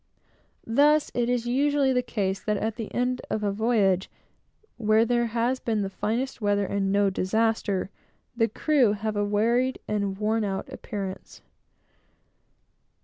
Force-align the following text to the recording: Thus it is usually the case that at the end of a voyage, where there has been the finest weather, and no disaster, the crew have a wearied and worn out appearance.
Thus 0.65 1.11
it 1.13 1.29
is 1.29 1.45
usually 1.45 1.93
the 1.93 2.01
case 2.01 2.41
that 2.43 2.57
at 2.57 2.75
the 2.75 2.91
end 2.91 3.21
of 3.29 3.43
a 3.43 3.51
voyage, 3.51 4.09
where 4.77 5.05
there 5.05 5.27
has 5.27 5.59
been 5.59 5.83
the 5.83 5.91
finest 5.91 6.41
weather, 6.41 6.65
and 6.65 6.91
no 6.91 7.11
disaster, 7.11 7.91
the 8.35 8.47
crew 8.47 8.93
have 8.93 9.15
a 9.15 9.23
wearied 9.23 9.77
and 9.87 10.17
worn 10.17 10.43
out 10.43 10.67
appearance. 10.73 11.43